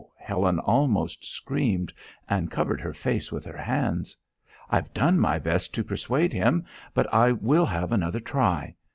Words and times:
Helen 0.17 0.57
almost 0.57 1.23
screamed, 1.25 1.93
and 2.27 2.49
covered 2.49 2.81
her 2.81 2.91
face 2.91 3.31
with 3.31 3.45
her 3.45 3.55
hands. 3.57 4.17
"I've 4.67 4.91
done 4.95 5.19
my 5.19 5.37
best 5.37 5.75
to 5.75 5.83
persuade 5.83 6.33
him. 6.33 6.65
But 6.95 7.13
I 7.13 7.31
will 7.33 7.67
have 7.67 7.91
another 7.91 8.19
try. 8.19 8.73